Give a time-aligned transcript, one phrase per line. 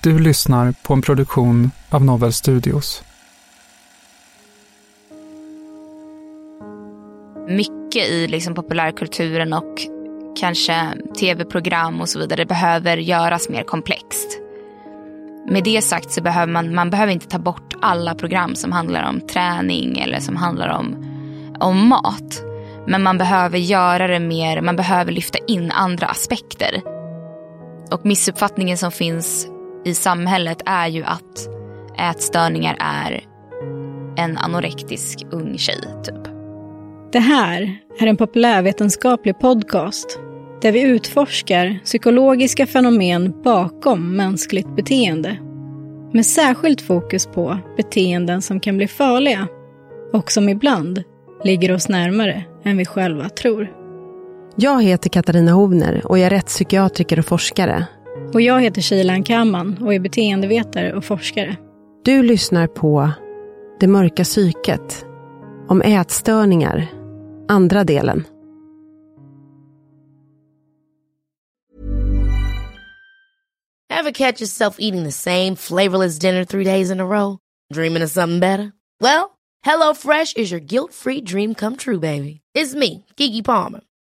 [0.00, 3.02] Du lyssnar på en produktion av Novel Studios.
[7.48, 9.74] Mycket i liksom populärkulturen och
[10.40, 10.88] kanske
[11.20, 14.40] tv-program och så vidare behöver göras mer komplext.
[15.48, 19.08] Med det sagt så behöver man, man behöver inte ta bort alla program som handlar
[19.08, 21.06] om träning eller som handlar om,
[21.60, 22.42] om mat.
[22.86, 26.82] Men man behöver göra det mer, man behöver lyfta in andra aspekter.
[27.90, 29.48] Och missuppfattningen som finns
[29.88, 31.48] i samhället är ju att
[31.98, 33.24] ätstörningar är
[34.16, 36.28] en anorektisk ung tjej, typ.
[37.12, 40.18] Det här är en populärvetenskaplig podcast
[40.62, 45.36] där vi utforskar psykologiska fenomen bakom mänskligt beteende.
[46.12, 49.48] Med särskilt fokus på beteenden som kan bli farliga
[50.12, 51.02] och som ibland
[51.44, 53.72] ligger oss närmare än vi själva tror.
[54.56, 57.86] Jag heter Katarina Hovner och jag är rättspsykiatriker och forskare.
[58.34, 61.56] Och jag heter Shilan Kamman och är beteendevetare och forskare.
[62.04, 63.10] Du lyssnar på
[63.80, 65.06] Det mörka psyket
[65.68, 66.86] om ätstörningar,
[67.48, 68.24] andra delen.
[73.90, 77.38] Ever catch yourself eating the same flavorless dinner three days in a row?
[77.74, 78.72] Dreaming of something better?
[79.00, 82.40] Well, HelloFresh is your guilt-free dream come true, baby.
[82.54, 83.80] It's me, Gigi Palmer.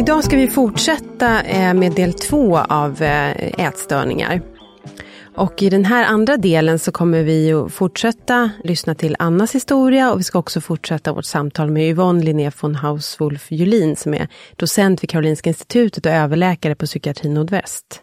[0.00, 4.42] Idag ska vi fortsätta eh, med del två av eh, ätstörningar.
[5.34, 10.12] Och i den här andra delen så kommer vi att fortsätta lyssna till Annas historia
[10.12, 14.28] och vi ska också fortsätta vårt samtal med Yvonne Linné von Hauswolf Julin som är
[14.56, 18.02] docent vid Karolinska institutet och överläkare på psykiatri nordväst.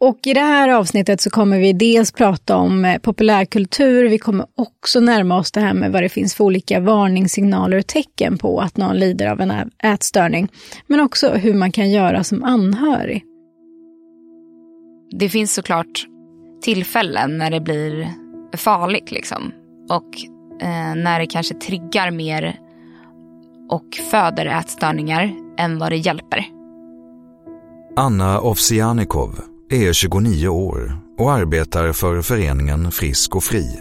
[0.00, 4.46] Och i det här avsnittet så kommer vi dels prata om eh, populärkultur, vi kommer
[4.54, 8.60] också närma oss det här med vad det finns för olika varningssignaler och tecken på
[8.60, 10.48] att någon lider av en ätstörning.
[10.86, 13.24] Men också hur man kan göra som anhörig.
[15.10, 16.06] Det finns såklart
[16.62, 18.12] tillfällen när det blir
[18.56, 19.52] farligt liksom.
[19.88, 20.20] Och
[20.62, 22.60] eh, när det kanske triggar mer
[23.70, 26.46] och föder ätstörningar än vad det hjälper.
[27.96, 33.80] Anna Ovsianikov är 29 år och arbetar för föreningen Frisk och Fri.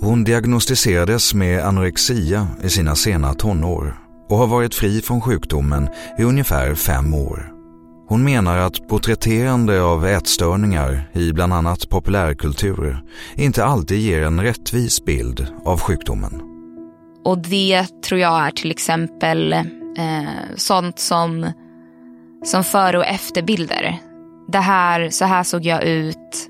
[0.00, 3.96] Hon diagnostiserades med anorexia i sina sena tonår
[4.28, 5.88] och har varit fri från sjukdomen
[6.18, 7.51] i ungefär fem år.
[8.12, 13.02] Hon menar att porträtterande av ätstörningar i bland annat populärkultur
[13.36, 16.42] inte alltid ger en rättvis bild av sjukdomen.
[17.24, 19.62] Och det tror jag är till exempel eh,
[20.56, 21.52] sånt som
[22.44, 23.98] som före och efterbilder.
[24.48, 26.48] Det här, så här såg jag ut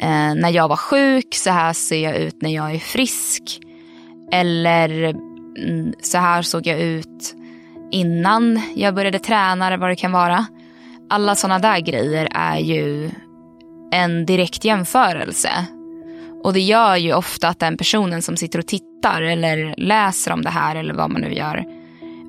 [0.00, 3.60] eh, när jag var sjuk, så här ser jag ut när jag är frisk.
[4.32, 7.34] Eller mm, så här såg jag ut
[7.90, 10.46] innan jag började träna eller vad det kan vara.
[11.08, 13.10] Alla sådana där grejer är ju
[13.92, 15.50] en direkt jämförelse.
[16.44, 20.42] Och det gör ju ofta att den personen som sitter och tittar eller läser om
[20.42, 21.64] det här eller vad man nu gör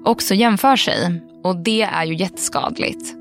[0.07, 1.21] också jämför sig.
[1.43, 3.15] Och det är ju jätteskadligt.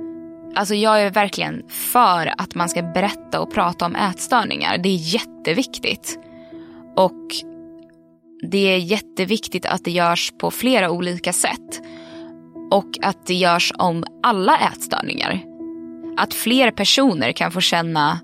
[0.55, 4.79] Alltså jag är verkligen för att man ska berätta och prata om ätstörningar.
[4.79, 6.19] Det är jätteviktigt.
[6.97, 7.27] Och
[8.51, 11.83] det är jätteviktigt att det görs på flera olika sätt.
[12.71, 15.41] Och att det görs om alla ätstörningar.
[16.17, 18.21] Att fler personer kan få känna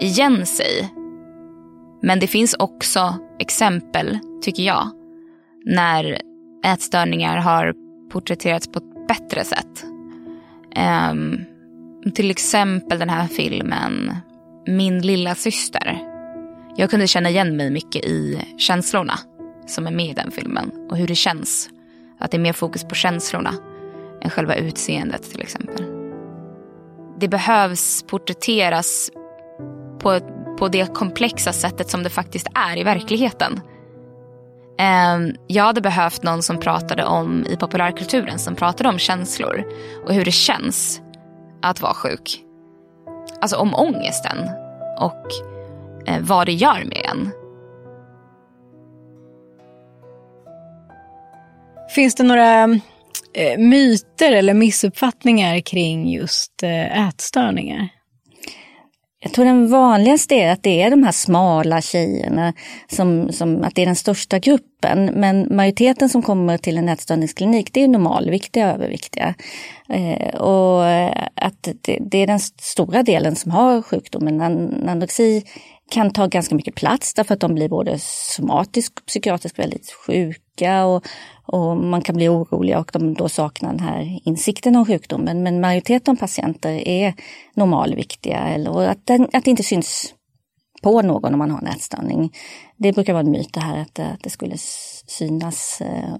[0.00, 0.92] igen sig.
[2.02, 4.90] Men det finns också exempel, tycker jag,
[5.64, 6.20] när
[6.64, 7.74] ätstörningar har
[8.12, 9.84] porträtterats på ett bättre sätt.
[11.10, 11.44] Um,
[12.14, 14.16] till exempel den här filmen
[14.66, 15.98] Min lilla syster.
[16.76, 19.18] Jag kunde känna igen mig mycket i känslorna
[19.66, 21.70] som är med i den filmen och hur det känns.
[22.18, 23.54] Att det är mer fokus på känslorna
[24.22, 25.84] än själva utseendet till exempel.
[27.20, 29.10] Det behövs porträtteras
[29.98, 30.20] på,
[30.58, 33.60] på det komplexa sättet som det faktiskt är i verkligheten.
[34.78, 39.64] Ehm, jag hade behövt någon som pratade om i populärkulturen som pratade om känslor
[40.06, 41.02] och hur det känns
[41.62, 42.44] att vara sjuk.
[43.40, 44.38] Alltså om ångesten
[44.98, 45.26] och
[46.06, 47.32] eh, vad det gör med en.
[51.88, 52.62] Finns det några
[53.32, 57.88] eh, myter eller missuppfattningar kring just eh, ätstörningar?
[59.20, 62.52] Jag tror den vanligaste är att det är de här smala tjejerna,
[62.92, 65.04] som, som, att det är den största gruppen.
[65.04, 69.34] Men majoriteten som kommer till en ätstörningsklinik, det är normalviktiga och överviktiga.
[69.88, 74.40] Eh, och eh, att det, det, är den stora delen som har sjukdomen.
[74.40, 75.42] Anorexi
[75.90, 80.84] kan ta ganska mycket plats därför att de blir både somatiskt och psykiatriskt väldigt sjuka
[80.84, 81.04] och,
[81.48, 85.42] och man kan bli orolig och de då saknar den här insikten om sjukdomen.
[85.42, 87.14] Men majoriteten av patienter är
[87.54, 90.14] normalviktiga eller att, den, att det inte syns
[90.82, 92.32] på någon om man har en ätstörning.
[92.76, 94.56] Det brukar vara en myt det här att, att det skulle
[95.06, 96.14] synas eh,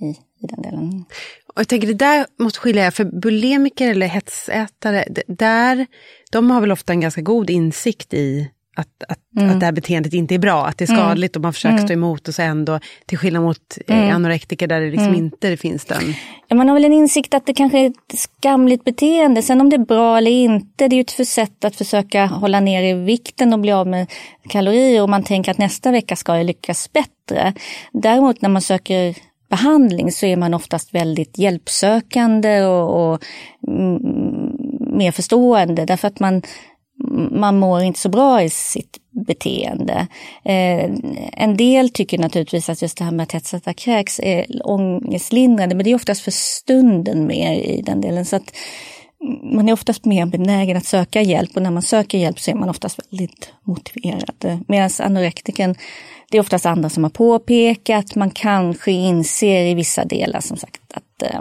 [0.00, 0.10] i,
[0.44, 1.04] i den delen.
[1.54, 5.86] Och jag tänker det där måste skilja, för bulimiker eller hetsätare, där,
[6.32, 8.50] de har väl ofta en ganska god insikt i
[8.80, 9.50] att, att, mm.
[9.50, 11.00] att det här beteendet inte är bra, att det är mm.
[11.00, 11.86] skadligt och man försöker mm.
[11.86, 14.14] stå emot och så ändå, till skillnad mot eh, mm.
[14.14, 15.18] anorektiker där det liksom mm.
[15.18, 16.14] inte finns den.
[16.48, 19.70] Ja, man har väl en insikt att det kanske är ett skamligt beteende, sen om
[19.70, 22.92] det är bra eller inte, det är ju ett sätt att försöka hålla ner i
[23.04, 24.06] vikten och bli av med
[24.48, 27.54] kalorier och man tänker att nästa vecka ska jag lyckas bättre.
[27.92, 29.14] Däremot när man söker
[29.50, 33.24] behandling så är man oftast väldigt hjälpsökande och, och
[33.68, 34.00] mm,
[34.96, 36.42] mer förstående därför att man
[37.30, 40.06] man mår inte så bra i sitt beteende.
[40.44, 40.90] Eh,
[41.32, 45.84] en del tycker naturligtvis att just det här med att hetsätta kräks är ångestlindrande, men
[45.84, 48.24] det är oftast för stunden mer i den delen.
[48.24, 48.52] Så att
[49.42, 52.54] man är oftast mer benägen att söka hjälp och när man söker hjälp så är
[52.54, 54.64] man oftast väldigt motiverad.
[54.68, 55.74] Medan anorektiken,
[56.30, 60.92] det är oftast andra som har påpekat, man kanske inser i vissa delar som sagt
[60.94, 61.40] att eh,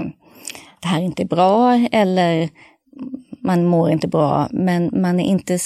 [0.81, 2.49] det här inte är bra eller
[3.41, 5.59] man mår inte bra, men man är inte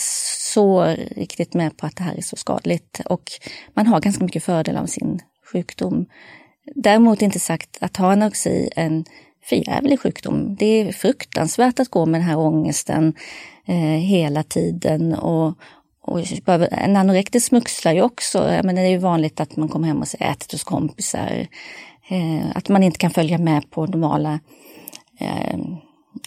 [0.53, 0.83] så
[1.15, 3.01] riktigt med på att det här är så skadligt.
[3.05, 3.23] Och
[3.73, 5.19] man har ganska mycket fördel av sin
[5.53, 6.05] sjukdom.
[6.75, 9.05] Däremot inte sagt att ha anorexi är en
[9.43, 10.55] förjävlig sjukdom.
[10.55, 13.13] Det är fruktansvärt att gå med den här ångesten
[13.67, 15.13] eh, hela tiden.
[15.13, 15.57] Och,
[16.01, 16.19] och
[16.71, 18.59] en anorektisk smuxlar ju också.
[18.63, 21.47] Men det är ju vanligt att man kommer hem och säger ätit hos kompisar.
[22.09, 24.39] Eh, att man inte kan följa med på normala
[25.19, 25.59] eh,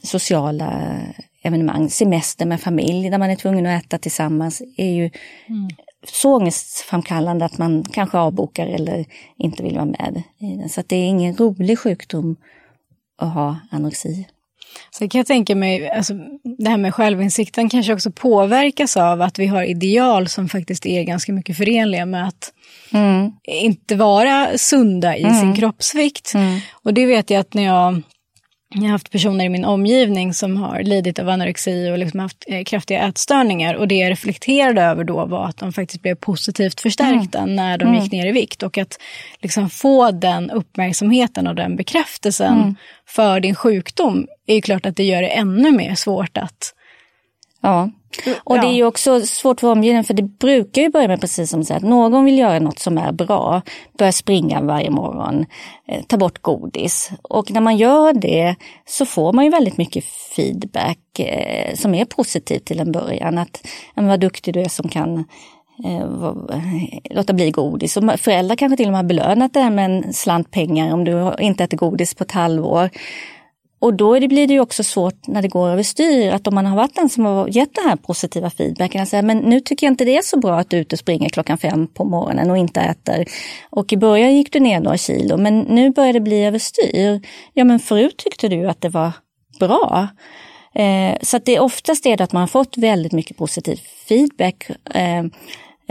[0.03, 0.99] sociala
[1.47, 5.11] evenemang, semester med familj där man är tvungen att äta tillsammans är ju
[5.49, 5.69] mm.
[6.13, 9.05] så ångestframkallande att man kanske avbokar eller
[9.39, 10.69] inte vill vara med i den.
[10.69, 12.37] Så det är ingen rolig sjukdom
[13.19, 14.27] att ha anorexi.
[14.91, 16.15] Så kan jag tänka mig, alltså,
[16.59, 21.03] det här med självinsikten kanske också påverkas av att vi har ideal som faktiskt är
[21.03, 22.53] ganska mycket förenliga med att
[22.93, 23.33] mm.
[23.45, 25.41] inte vara sunda i mm.
[25.41, 26.35] sin kroppsvikt.
[26.35, 26.61] Mm.
[26.73, 28.03] Och det vet jag att när jag
[28.75, 32.45] jag har haft personer i min omgivning som har lidit av anorexi och liksom haft
[32.47, 33.75] eh, kraftiga ätstörningar.
[33.75, 37.57] Och det jag reflekterade över då var att de faktiskt blev positivt förstärkta mm.
[37.57, 38.03] när de mm.
[38.03, 38.63] gick ner i vikt.
[38.63, 38.99] Och att
[39.43, 42.75] liksom få den uppmärksamheten och den bekräftelsen mm.
[43.07, 46.73] för din sjukdom är ju klart att det gör det ännu mer svårt att
[47.61, 47.91] Ja,
[48.45, 48.61] Och Ja.
[48.61, 51.65] det är ju också svårt för omgivningen för det brukar ju börja med precis som
[51.65, 53.63] så att någon vill göra något som är bra,
[53.99, 55.47] börja springa varje morgon,
[55.89, 57.11] eh, ta bort godis.
[57.23, 58.55] Och när man gör det
[58.85, 60.05] så får man ju väldigt mycket
[60.37, 63.39] feedback eh, som är positiv till en början.
[63.39, 65.25] Att vad duktig du är som kan
[65.85, 66.35] eh,
[67.11, 67.97] låta bli godis.
[67.97, 71.05] Och föräldrar kanske till och med har belönat det här med en slant pengar om
[71.05, 72.91] du inte äter godis på ett halvår.
[73.87, 76.55] Och då är det, blir det ju också svårt när det går överstyr, att om
[76.55, 79.61] man har varit den som har gett den här positiva feedbacken, att säga, men nu
[79.61, 81.87] tycker jag inte det är så bra att du är ute och springer klockan fem
[81.87, 83.25] på morgonen och inte äter.
[83.71, 87.21] Och i början gick du ner några kilo, men nu börjar det bli överstyr.
[87.53, 89.13] Ja, men förut tyckte du att det var
[89.61, 90.09] bra.
[90.75, 94.71] Eh, så att det oftast är det att man har fått väldigt mycket positiv feedback.
[94.95, 95.19] Eh,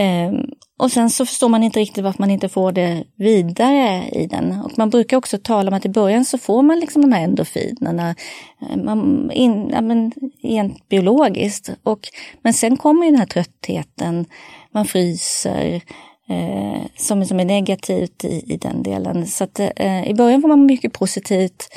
[0.06, 0.34] eh,
[0.78, 4.62] och sen så förstår man inte riktigt varför man inte får det vidare i den.
[4.62, 7.24] Och man brukar också tala om att i början så får man liksom de här
[7.24, 8.16] endorfinerna.
[8.62, 10.12] Eh, man, in, ja, men,
[10.44, 11.70] rent biologiskt.
[11.84, 12.00] Och,
[12.42, 14.26] men sen kommer ju den här tröttheten,
[14.72, 15.82] man fryser.
[16.30, 19.28] Eh, som, som är negativt i, i den delen.
[19.28, 21.68] Så att, eh, i början får man mycket positivt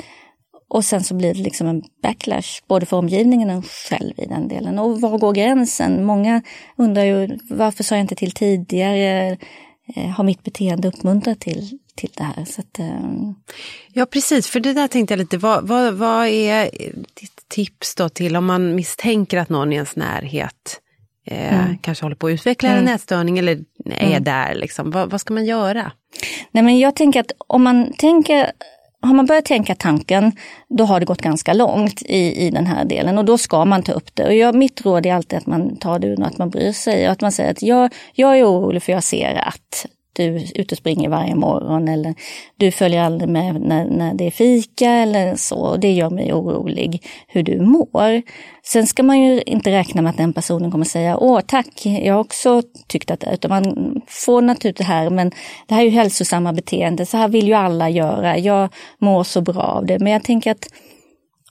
[0.69, 4.47] och sen så blir det liksom en backlash, både för omgivningen och själv i den
[4.47, 4.79] delen.
[4.79, 6.05] Och var går gränsen?
[6.05, 6.41] Många
[6.77, 9.37] undrar ju, varför sa jag inte till tidigare?
[9.95, 12.45] Eh, har mitt beteende uppmuntrat till, till det här?
[12.45, 13.31] Så att, eh,
[13.93, 14.47] Ja, precis.
[14.47, 16.63] För det där tänkte jag lite, vad, vad, vad är
[17.13, 20.81] ditt tips då till om man misstänker att någon i ens närhet
[21.27, 21.77] eh, Mm.
[21.77, 22.95] kanske håller på att utveckla en Mm.
[22.95, 24.23] ätstörning eller är Mm.
[24.23, 24.55] där?
[24.55, 24.91] Liksom.
[24.91, 25.91] Vad, vad ska man göra?
[26.51, 28.51] Nej men jag tänker att om man tänker
[29.01, 30.31] har man börjat tänka tanken,
[30.69, 33.83] då har det gått ganska långt i, i den här delen och då ska man
[33.83, 34.25] ta upp det.
[34.25, 37.05] Och jag, mitt råd är alltid att man tar det ur att man bryr sig
[37.05, 39.85] och att man säger att jag, jag är orolig för jag ser att
[40.23, 42.15] du är ute och springer varje morgon eller
[42.57, 45.75] du följer aldrig med när, när det är fika eller så.
[45.75, 48.21] Det gör mig orolig hur du mår.
[48.63, 52.13] Sen ska man ju inte räkna med att den personen kommer säga åh tack, jag
[52.13, 55.31] har också tyckt att det, utan man får naturligtvis det här, men
[55.67, 59.41] det här är ju hälsosamma beteende, så här vill ju alla göra, jag mår så
[59.41, 59.99] bra av det.
[59.99, 60.67] Men jag tänker att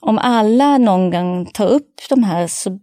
[0.01, 2.79] om alla någon gång tar upp de här så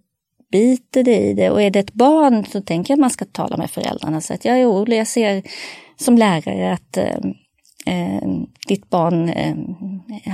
[0.52, 3.24] biter det i det och är det ett barn så tänker jag att man ska
[3.24, 5.42] tala med föräldrarna så att jag är orolig, jag ser
[5.96, 7.16] som lärare att eh,
[7.86, 8.28] eh
[8.68, 9.56] ditt barn eh,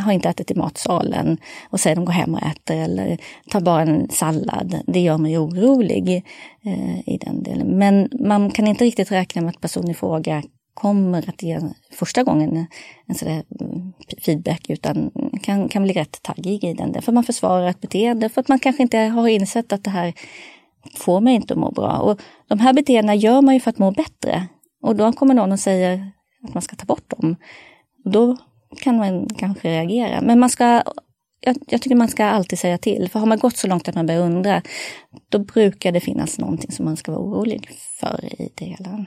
[0.04, 1.38] har inte ätit i matsalen
[1.71, 3.19] och säger de går hem och äter eller
[3.50, 4.83] tar bara en sallad.
[4.87, 6.25] Det gör mig orolig
[6.64, 7.78] eh, i den delen.
[7.78, 10.42] Men man kan inte riktigt räkna med att personen i fråga
[10.74, 11.60] kommer att ge
[11.90, 12.66] första gången
[13.06, 13.92] en sådär mm,
[14.24, 15.10] feedback utan
[15.42, 17.02] kan, kan bli rätt taggig i den.
[17.02, 20.14] För man försvarar ett beteende för att man kanske inte har insett att det här
[20.96, 21.98] får mig inte att må bra.
[21.98, 24.46] Och de här beteendena gör man ju för att må bättre.
[24.82, 26.12] Och då kommer någon och säger
[26.44, 27.36] att man ska ta bort dem.
[28.04, 28.36] Då
[28.80, 30.20] kan man kanske reagera.
[30.20, 30.82] Men man ska,
[31.40, 33.08] jag, jag tycker man ska alltid säga till.
[33.10, 34.62] För har man gått så långt att man börjar undra,
[35.28, 39.06] då brukar det finnas någonting som man ska vara orolig för i det hela.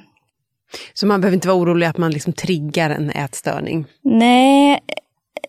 [0.93, 3.85] Så man behöver inte vara orolig att man liksom triggar en ätstörning?
[4.03, 4.79] Nej,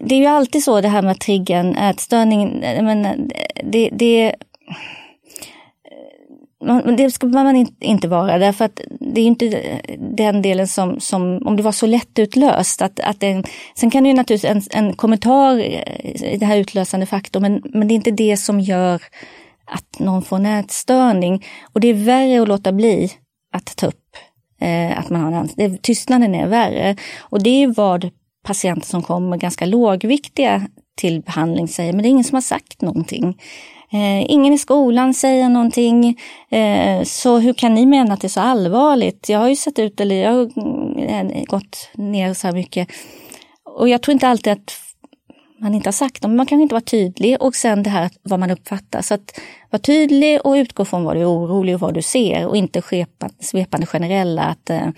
[0.01, 2.59] det är ju alltid så det här med att trigga en ätstörning.
[2.61, 3.31] Men
[3.65, 4.35] det, det,
[6.65, 9.63] man- det ska man inte vara därför att det är ju inte
[10.17, 12.83] den delen som, som om det var så lättutlöst.
[12.83, 17.07] Att, att en, sen kan det ju naturligtvis en, en kommentar i det här utlösande
[17.07, 19.03] faktorn men, men det är inte det som gör
[19.67, 21.45] att någon får en ätstörning.
[21.73, 23.13] Och det är värre att låta bli
[23.53, 24.17] att ta upp
[24.61, 26.97] eh, att man har en det, Tystnaden är värre.
[27.21, 28.11] Och det är vad
[28.45, 32.83] patienter som kommer ganska lågviktiga till behandling säger, men det är ingen som har sagt
[32.83, 33.41] någonting.
[33.93, 36.21] Eh, ingen i skolan säger någonting.
[36.51, 39.29] Eh, så hur kan ni mena att det är så allvarligt?
[39.29, 42.89] Jag har ju sett ut, eller jag har mm, eh, gått ner så här mycket.
[43.79, 44.86] Och jag tror inte alltid att
[45.59, 46.37] man inte har sagt dem.
[46.37, 49.03] man kan inte vara tydlig och sen det här vad man uppfattar.
[49.03, 52.47] Så att vara tydlig och utgå från vad du är orolig och vad du ser
[52.47, 54.89] och inte svepa, svepande generella att eh,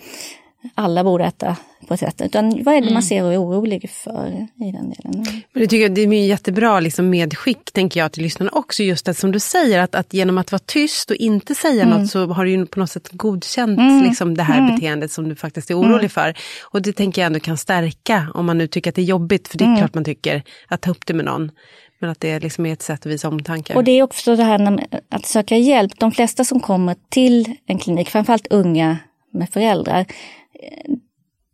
[0.75, 1.57] alla borde äta
[1.89, 2.21] på ett sätt.
[2.21, 5.25] Utan vad är det man ser och är orolig för i den delen.
[5.53, 8.83] Men det tycker jag det är jättebra liksom medskick, tänker jag, till lyssnarna också.
[8.83, 11.99] Just det som du säger, att, att genom att vara tyst och inte säga Mm.
[11.99, 14.03] något så har du ju på något sätt godkänt Mm.
[14.03, 14.75] liksom, det här Mm.
[14.75, 16.09] beteendet som du faktiskt är orolig Mm.
[16.09, 16.33] för.
[16.71, 19.47] Och det tänker jag ändå kan stärka om man nu tycker att det är jobbigt,
[19.47, 19.77] för det är Mm.
[19.79, 21.51] klart man tycker, att ta upp det med någon.
[22.01, 23.73] Men att det liksom är ett sätt att visa omtanke.
[23.75, 25.99] Och det är också det här när, att söka hjälp.
[25.99, 28.97] De flesta som kommer till en klinik, framförallt unga
[29.33, 30.05] med föräldrar,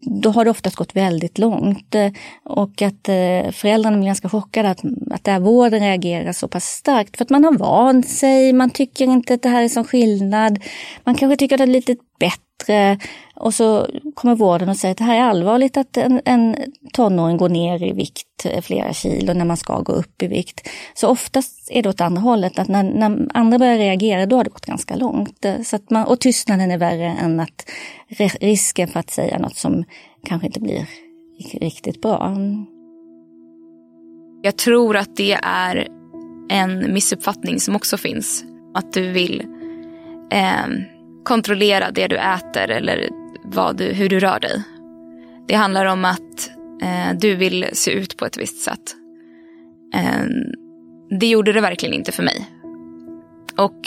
[0.06, 1.96] då har det oftast gått väldigt långt.
[1.96, 2.12] Eh,
[2.44, 4.82] och att eh, föräldrarna blir ganska chockade att,
[5.12, 7.18] att där vården reagerar så pass starkt.
[7.18, 10.60] För att man har vant sig, man tycker inte att det här är sån skillnad.
[11.04, 12.98] Man kanske tycker att det är lite bättre bättre.
[13.36, 16.56] Och så kommer vården och säger att det här är allvarligt att en, en
[16.94, 20.70] tonåring går ner i vikt eh, flera kilo när man ska gå upp i vikt.
[20.94, 24.44] Så oftast är det åt andra hållet, att när, när andra börjar reagera då har
[24.44, 25.46] det gått ganska långt.
[25.46, 27.70] Eh, så att man, och tystnaden är värre än att
[28.42, 29.84] risken för att säga något som
[30.24, 30.86] kanske inte blir
[31.54, 32.38] riktigt bra.
[34.42, 35.88] Jag tror att det är
[36.50, 38.44] en missuppfattning som också finns.
[38.74, 39.44] Att du vill
[40.32, 40.95] eh,
[41.26, 43.10] kontrollera det du äter eller
[43.44, 44.64] vad du, hur du rör dig.
[45.48, 46.50] Det handlar om att
[46.82, 48.96] eh, du vill se ut på ett visst sätt.
[49.96, 50.26] Eh,
[51.20, 52.50] det gjorde det verkligen inte för mig.
[53.58, 53.82] Och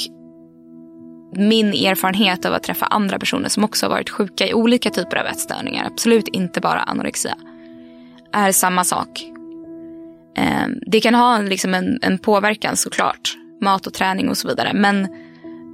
[1.32, 5.16] min erfarenhet av att träffa andra personer som också har varit sjuka i olika typer
[5.16, 7.36] av ätstörningar, absolut inte bara anorexia,
[8.32, 9.24] är samma sak.
[10.36, 14.72] Eh, det kan ha liksom en, en påverkan såklart, mat och träning och så vidare.
[14.74, 15.08] Men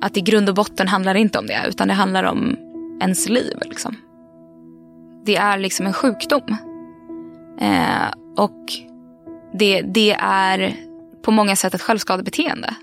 [0.04, 2.56] att i grund och botten handlar det inte om det, utan det handlar om
[3.00, 3.58] ens liv.
[3.64, 3.96] Liksom.
[5.25, 6.56] Det är liksom en sjukdom.
[7.61, 8.73] Eh, och
[9.52, 10.76] det, det är
[11.23, 12.75] på många sätt ett självskadebeteende.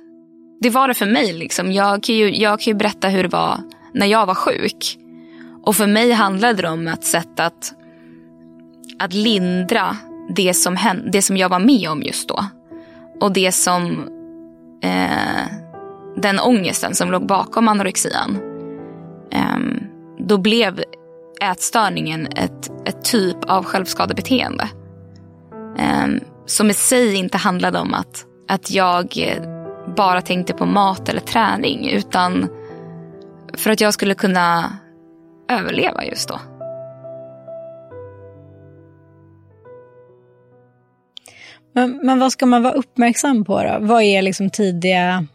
[0.62, 1.34] Det var det för mig.
[1.34, 1.72] Liksom.
[1.72, 3.60] Jag, kan ju, jag kan ju berätta hur det var
[3.94, 4.98] när jag var sjuk.
[5.64, 7.74] Och för mig handlade det om ett sätt att,
[9.00, 9.98] att lindra
[10.36, 12.46] det som, hände, det som jag var med om just då.
[13.20, 14.08] Och det som...
[14.84, 15.61] Eh,
[16.16, 18.38] den ångesten som låg bakom anorexian.
[19.32, 19.80] Ehm,
[20.20, 20.84] då blev
[21.42, 24.70] ätstörningen ett, ett typ av självskadebeteende.
[25.78, 29.44] Ehm, som i sig inte handlade om att, att jag eh,
[29.96, 31.90] bara tänkte på mat eller träning.
[31.90, 32.50] Utan
[33.54, 34.78] för att jag skulle kunna
[35.50, 36.40] överleva just då.
[41.74, 43.78] Men, men vad ska man vara uppmärksam på då?
[43.80, 45.28] Vad är liksom tidiga,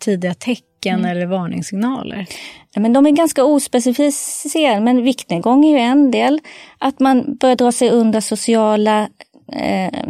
[0.00, 1.10] tidiga tecken mm.
[1.10, 2.26] eller varningssignaler?
[2.74, 6.40] Ja, men de är ganska ospecificerade, men viktnedgång är ju en del.
[6.78, 9.08] Att man börjar dra sig under sociala
[9.52, 10.08] eh,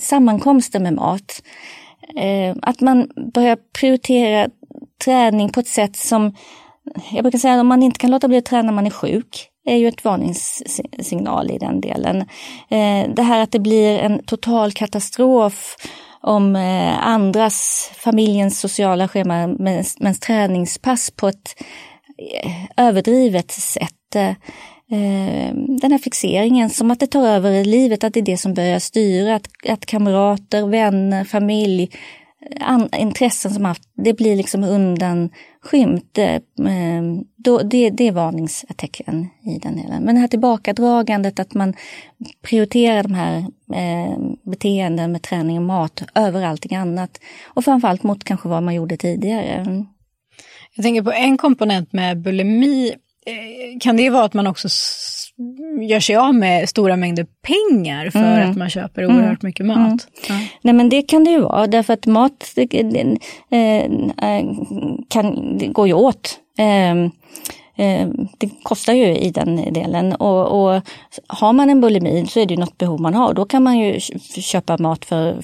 [0.00, 1.42] sammankomster med mat.
[2.16, 4.48] Eh, att man börjar prioritera
[5.04, 6.36] träning på ett sätt som,
[7.10, 8.90] jag brukar säga att om man inte kan låta bli att träna när man är
[8.90, 12.20] sjuk, är ju ett varningssignal i den delen.
[12.68, 15.76] Eh, det här att det blir en total katastrof
[16.26, 21.54] om eh, andras, familjens sociala schema med träningspass på ett
[22.42, 24.14] eh, överdrivet sätt.
[24.16, 24.34] Eh,
[25.54, 28.54] den här fixeringen, som att det tar över i livet, att det är det som
[28.54, 31.90] börjar styra, att, att kamrater, vänner, familj
[32.98, 35.30] intressen som haft, det blir liksom undan
[35.64, 36.18] skymt.
[36.18, 37.02] Eh, eh,
[37.36, 40.02] då, det, det är varningstecken i den delen.
[40.02, 41.74] Men det här tillbakadragandet, att man
[42.42, 43.38] prioriterar de här
[43.74, 47.20] eh, beteenden med träning och mat över allting annat.
[47.44, 49.84] Och framförallt mot kanske vad man gjorde tidigare.
[50.74, 52.94] Jag tänker på en komponent med bulimi.
[53.26, 54.68] Eh, kan det vara att man också
[55.88, 58.50] gör sig av med stora mängder pengar för mm.
[58.50, 59.16] att man köper mm.
[59.16, 59.48] oerhört mm.
[59.48, 59.78] mycket mat.
[59.78, 59.98] Mm.
[60.28, 60.48] Ja.
[60.62, 63.18] Nej men det kan det ju vara därför att mat det, det,
[63.50, 64.44] äh,
[65.08, 66.38] kan, det går ju åt.
[66.58, 67.10] Äh,
[68.38, 70.82] det kostar ju i den delen och, och,
[71.26, 73.34] har man en bulimi så är det ju något behov man har.
[73.34, 74.00] Då kan man ju
[74.40, 75.42] köpa mat för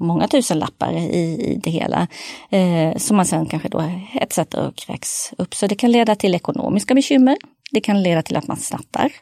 [0.00, 2.06] många tusen lappar i, i det hela.
[2.50, 3.78] Eh, som man sen kanske då
[4.10, 5.54] hetsätter och kräks upp.
[5.54, 7.36] Så det kan leda till ekonomiska bekymmer.
[7.72, 9.12] Det kan leda till att man snattar.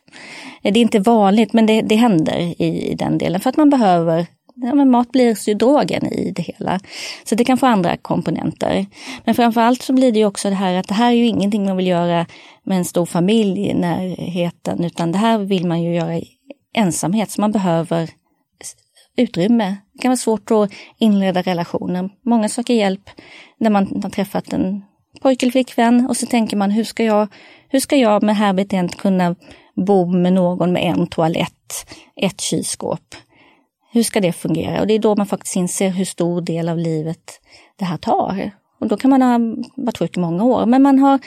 [0.62, 3.70] Det är inte vanligt men det, det händer i, i den delen för att man
[3.70, 4.26] behöver
[4.62, 6.80] Ja, men mat blir ju drogen i det hela.
[7.24, 8.86] Så det kan få andra komponenter.
[9.24, 11.64] Men framförallt så blir det ju också det här att det här är ju ingenting
[11.64, 12.26] man vill göra
[12.64, 16.28] med en stor familj i närheten, utan det här vill man ju göra i
[16.74, 17.30] ensamhet.
[17.30, 18.10] Så man behöver
[19.16, 19.76] utrymme.
[19.92, 22.10] Det kan vara svårt att inleda relationer.
[22.24, 23.10] Många söker hjälp
[23.58, 24.84] när man har träffat en
[25.20, 27.28] pojke eller flickvän och så tänker man hur ska jag,
[27.70, 29.36] hur ska jag med här beteendet kunna
[29.74, 33.14] bo med någon med en toalett, ett kylskåp?
[33.92, 34.80] Hur ska det fungera?
[34.80, 37.40] Och det är då man faktiskt inser hur stor del av livet
[37.78, 38.50] det här tar.
[38.80, 39.38] Och då kan man ha
[39.76, 41.18] varit sjuk i många år, men man har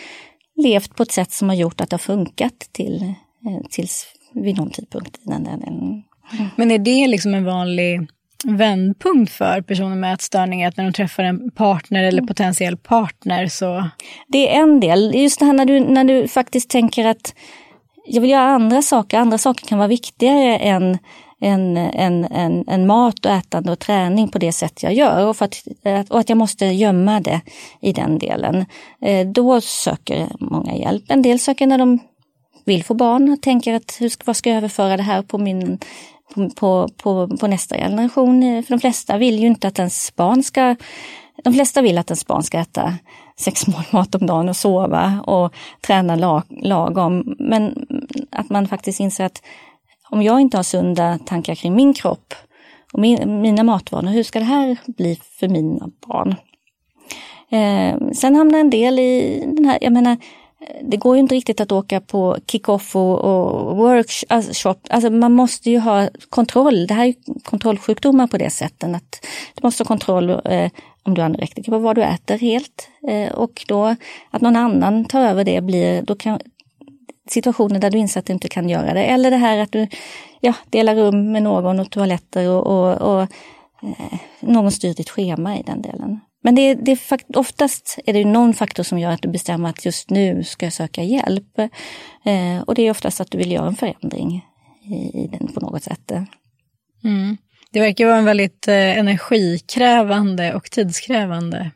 [0.55, 3.03] levt på ett sätt som har gjort att det har funkat till,
[3.45, 5.17] eh, tills vid någon tidpunkt.
[5.17, 6.03] I den.
[6.55, 8.07] Men är det liksom en vanlig
[8.43, 13.89] vändpunkt för personer med ätstörningar, att när de träffar en partner eller potentiell partner så...
[14.27, 15.11] Det är en del.
[15.15, 17.35] Just det här när du, när du faktiskt tänker att
[18.05, 20.97] jag vill göra andra saker, andra saker kan vara viktigare än
[21.39, 25.41] en, en, en, en mat och ätande och träning på det sätt jag gör och,
[25.41, 27.41] att, och att jag måste gömma det
[27.81, 28.65] i den delen.
[29.01, 31.03] Eh, då söker många hjälp.
[31.07, 31.99] En del söker när de
[32.65, 35.79] vill få barn och tänker att hur, vad ska jag överföra det här på min
[36.55, 38.63] på, på, på, nästa generation.
[38.63, 40.75] För de flesta vill ju inte att ens barn ska
[41.43, 42.93] de flesta vill att ens barn ska äta
[43.37, 47.35] sex mål mat om dagen och sova och träna lag, lagom.
[47.39, 47.85] Men
[48.31, 49.41] att man faktiskt inser att
[50.09, 52.33] om jag inte har sunda tankar kring min kropp
[52.93, 56.35] och min, mina matvanor, hur ska det här bli för mina barn?
[57.49, 60.17] Eh, sen hamnar en del i den här, jag menar,
[60.81, 64.27] det går ju inte riktigt att åka på kick-off och, och workshop.
[64.29, 66.87] Alltså, alltså man måste ju ha kontroll.
[66.87, 70.71] Det här är kontrollsjukdomar på det sättet att du måste ha kontroll eh,
[71.03, 72.89] om du är anorektiker på vad du äter helt.
[73.07, 73.95] Eh, och då
[74.31, 76.39] att någon annan tar över det blir, då kan
[77.29, 79.03] situationer där du inser att du inte kan göra det.
[79.03, 79.87] Eller det här att du
[80.39, 83.21] ja, delar rum med någon och toaletter och, och, och
[83.81, 86.19] eh, någon styr ditt schema i den delen.
[86.43, 86.99] Men det, det,
[87.35, 90.73] oftast är det någon faktor som gör att du bestämmer att just nu ska jag
[90.73, 91.59] söka hjälp.
[92.25, 94.45] Eh, och det är oftast att du vill göra en förändring
[94.83, 96.11] i, i den på något sätt.
[97.03, 97.37] Mm.
[97.71, 101.71] Det verkar vara en väldigt eh, energikrävande och tidskrävande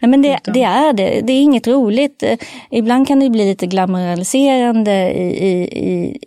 [0.00, 1.20] Nej, men det, det, är det.
[1.20, 2.22] Det är inget roligt.
[2.22, 2.38] Eh,
[2.70, 6.18] ibland kan det bli lite glamoraliserande i, i, i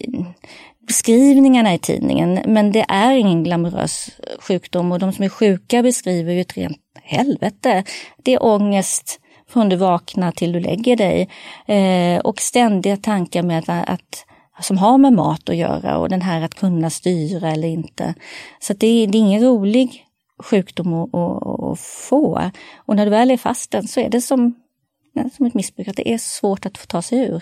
[0.88, 2.40] beskrivningarna i tidningen.
[2.46, 6.78] Men det är ingen glamorös sjukdom och de som är sjuka beskriver ju ett rent
[7.10, 7.84] helvete.
[8.24, 9.20] Det är ångest
[9.50, 11.30] från du vaknar till du lägger dig.
[11.68, 14.26] Eh, och ständiga tankar med att, att,
[14.62, 18.14] som har med mat att göra och den här att kunna styra eller inte.
[18.60, 20.06] Så det är, det är ingen rolig
[20.44, 22.52] sjukdom att, att, att, få.
[22.76, 24.56] Och när du väl är fast den så är det som,
[25.38, 27.42] som ett missbruk, att det är svårt att få ta sig ur.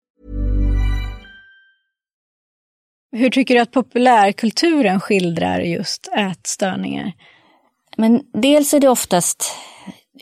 [3.11, 7.11] Hur tycker du att populärkulturen skildrar just ätstörningar?
[7.97, 9.55] Men dels är det oftast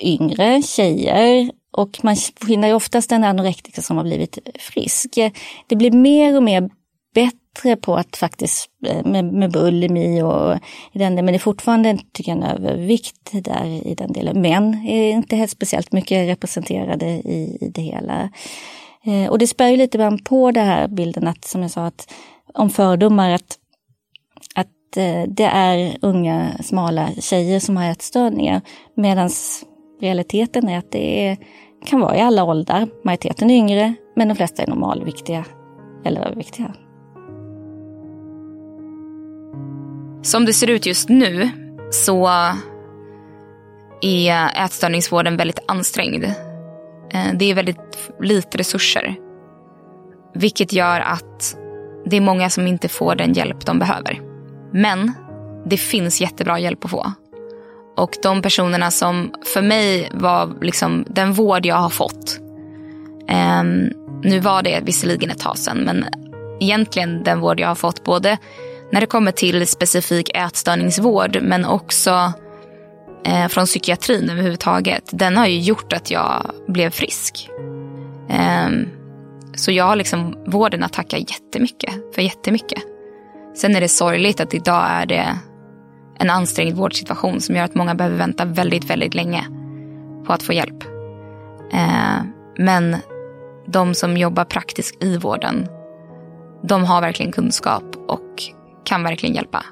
[0.02, 2.16] yngre tjejer och man
[2.48, 5.18] finner ju oftast en anorektiker som har blivit frisk.
[5.68, 6.70] Det blir mer och mer
[7.14, 10.56] bättre på att faktiskt eh, med, med bulimi och
[10.92, 14.42] i den delen, men det är fortfarande tycker jag, en övervikt där i den delen.
[14.42, 18.30] Män är inte helt speciellt mycket representerade i, i det hela.
[19.06, 21.86] Eh, och det spär ju lite grann på det här bilden att, som jag sa,
[21.86, 22.14] att
[22.54, 23.58] om fördomar att,
[24.56, 28.62] att eh, det är unga smala tjejer som har ätstörningar.
[28.96, 29.30] Medan
[30.02, 31.38] realiteten är att det är,
[31.86, 32.88] kan vara i alla åldrar.
[33.04, 35.46] Majoriteten är yngre men de flesta är normalviktiga
[36.06, 36.74] eller överviktiga.
[40.22, 41.50] Som det ser ut just nu
[41.92, 42.30] så
[44.02, 46.24] är ätstörningsvården väldigt ansträngd.
[46.24, 49.16] Eh, det är väldigt lite resurser.
[50.34, 51.58] Vilket gör att
[52.10, 54.22] det är många som inte får den hjälp de behöver.
[54.72, 55.12] Men
[55.66, 57.14] det finns jättebra hjälp att få.
[57.98, 62.40] Och de personerna som för mig var liksom den vård jag har fått.
[63.30, 63.64] Eh,
[64.24, 66.06] nu var det visserligen ett tag sedan men
[66.60, 68.38] egentligen den vård jag har fått både
[68.92, 72.34] när det kommer till specifik ätstörningsvård men också
[73.26, 75.04] eh, från psykiatrin överhuvudtaget.
[75.12, 77.50] Den har ju gjort att jag blev frisk.
[78.30, 78.70] Eh,
[79.60, 82.84] så jag har liksom vården att tacka jättemycket för jättemycket.
[83.56, 85.38] Sen är det sorgligt att idag är det
[86.20, 89.48] en ansträngd vårdsituation som gör att många behöver vänta väldigt, väldigt länge
[90.26, 90.84] på att få hjälp.
[91.74, 92.24] Eh,
[92.58, 92.98] men
[93.68, 95.68] de som jobbar praktiskt i vården,
[96.64, 98.44] de har verkligen kunskap och
[98.86, 99.66] kan verkligen hjälpa.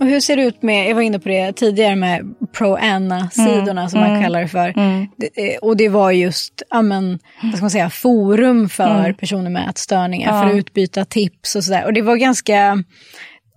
[0.00, 3.88] Och hur ser det ut med, jag var inne på det tidigare med pro-Anna-sidorna mm,
[3.88, 4.78] som man mm, kallar det för.
[4.78, 5.06] Mm.
[5.16, 9.14] Det, och det var just, ja men, vad ska man säga, forum för mm.
[9.14, 10.42] personer med ätstörningar, ja.
[10.42, 11.84] för att utbyta tips och sådär.
[11.84, 12.84] Och det var ganska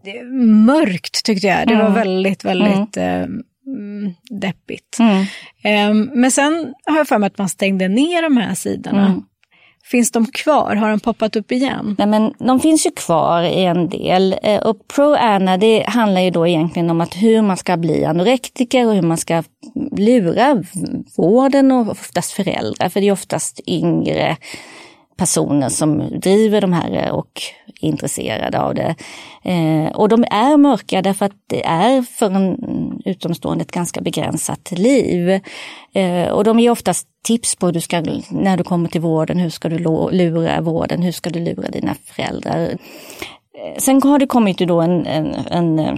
[0.03, 0.23] det,
[0.65, 1.67] mörkt tyckte jag.
[1.67, 1.93] Det var mm.
[1.93, 3.25] väldigt, väldigt eh,
[4.29, 4.97] deppigt.
[5.89, 9.23] Um, men sen har jag för mig att man stängde ner de här sidorna.
[9.91, 10.75] Finns de kvar?
[10.75, 11.95] Har de poppat upp igen?
[11.97, 14.35] Nej, men de finns ju kvar i en del.
[14.43, 18.87] Eh, och Pro-Anna det handlar ju då egentligen om att hur man ska bli anorektiker
[18.87, 19.43] och hur man ska
[19.97, 20.63] lura
[21.17, 22.89] vården och oftast föräldrar.
[22.89, 24.37] För det är oftast yngre
[25.19, 27.41] personer som driver de här eh, och
[27.81, 28.95] är intresserade av det.
[29.43, 34.71] Eh, och de är mörka därför att det är för en utomstående ett ganska begränsat
[34.71, 35.39] liv.
[35.93, 39.39] Eh, och de ger oftast tips på hur du ska, när du kommer till vården,
[39.39, 39.77] hur ska du
[40.11, 42.59] lura vården, hur ska du lura dina föräldrar.
[42.59, 45.95] Eh, sen har det kommit då en, en, en eh,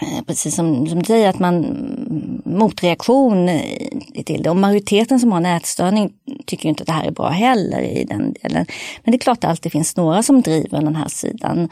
[0.00, 4.50] Eh, precis som, som du säger, att man mm, motreaktion eh, till det.
[4.50, 6.12] Och majoriteten som har en ätstörning
[6.46, 8.66] tycker inte att det här är bra heller i den delen.
[9.04, 11.68] Men det är klart att det alltid finns några som driver den här sidan.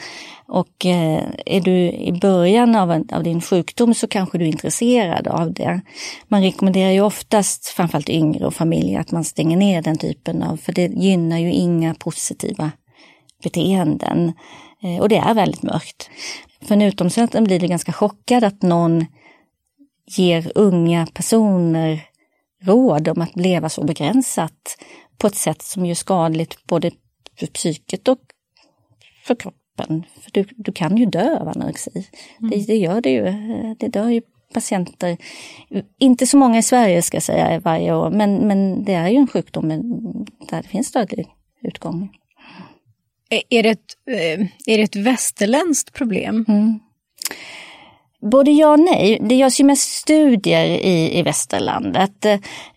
[0.46, 4.48] Och eh, är du i början av, en, av din sjukdom så kanske du är
[4.48, 5.80] intresserad av det.
[6.28, 10.56] Man rekommenderar ju oftast, framförallt yngre och familjer, att man stänger ner den typen av,
[10.56, 12.70] för det gynnar ju inga positiva
[13.42, 14.32] beteenden.
[14.82, 16.10] Eh, och det är väldigt mörkt.
[16.60, 19.06] För en utomstående blir det ganska chockad att någon
[20.16, 22.04] ger unga personer
[22.62, 24.78] råd om att leva så begränsat
[25.18, 26.90] på ett sätt som är skadligt både
[27.38, 28.18] för psyket och
[29.24, 30.04] för kroppen.
[30.20, 32.08] För du, du kan ju dö av anorexi.
[32.40, 32.50] Mm.
[32.50, 33.24] Det, det, gör det ju.
[33.78, 34.22] Det dör ju
[34.54, 35.16] patienter,
[35.98, 39.16] inte så många i Sverige ska jag säga varje år, men, men det är ju
[39.16, 39.68] en sjukdom
[40.50, 41.28] där det finns dödlig
[41.62, 42.10] utgång.
[43.50, 46.44] Är det ett, eh, är det ett västerländskt problem?
[46.48, 46.80] Mm.
[48.20, 49.18] Både ja och nej.
[49.22, 52.24] Det görs ju mest studier i, i västerlandet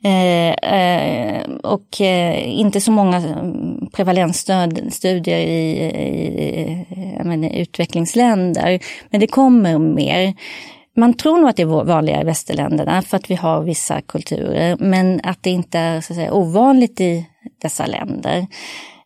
[0.04, 5.86] eh, eh, och eh, inte så många mm, prevalensstudier i,
[7.20, 8.80] i menar, utvecklingsländer.
[9.10, 10.34] Men det kommer mer.
[10.98, 14.78] Man tror nog att det är vanligare i västerländerna för att vi har vissa kulturer,
[14.80, 17.26] men att det inte är så att säga, ovanligt i
[17.62, 18.48] dessa länder.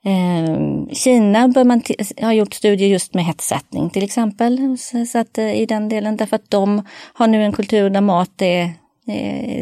[0.06, 1.82] Eh, Kina bör man
[2.22, 4.78] har gjort studier just med hetsättning till exempel.
[5.08, 6.82] Så, att, eh, I den delen, därför att de
[7.14, 8.74] har nu en kultur där mat är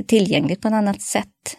[0.08, 1.58] tillgängligt på ett annat sätt.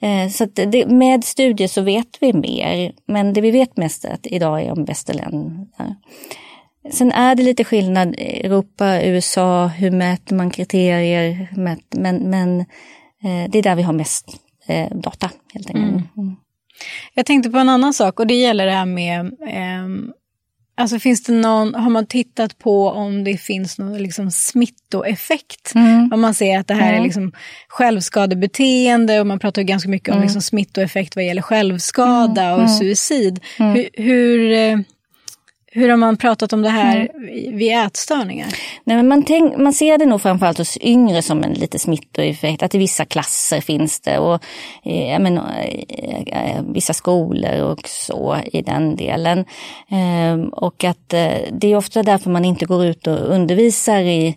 [0.00, 4.26] Eh, så det, med studier så vet vi mer, men det vi vet mest att
[4.26, 5.66] idag är om västerländer.
[6.90, 11.48] Sen är det lite skillnad Europa, USA, hur mäter man kriterier?
[11.90, 12.60] Men, men
[13.24, 14.36] eh, det är där vi har mest
[14.66, 16.16] eh, data helt enkelt.
[16.16, 16.36] Mm.
[17.14, 20.14] Jag tänkte på en annan sak och det gäller det här med eh,
[20.78, 25.74] Alltså finns det någon, har man tittat på om det finns någon liksom smittoeffekt?
[25.74, 26.12] Mm.
[26.12, 27.00] Om man ser att det här mm.
[27.00, 27.32] är liksom
[27.68, 30.18] självskadebeteende och man pratar ganska mycket mm.
[30.18, 32.54] om liksom smittoeffekt vad gäller självskada mm.
[32.54, 32.68] och mm.
[32.68, 33.40] suicid.
[33.58, 33.74] Mm.
[33.74, 34.78] Hur, hur eh,
[35.72, 37.56] hur har man pratat om det här mm.
[37.56, 38.46] vid ätstörningar?
[38.84, 42.62] Nej, men man, tänk, man ser det nog framförallt hos yngre som en lite smittoeffekt.
[42.62, 44.42] Att i vissa klasser finns det och
[44.84, 49.38] eh, men, eh, eh, vissa skolor och så i den delen.
[49.90, 54.36] Eh, och att eh, det är ofta därför man inte går ut och undervisar i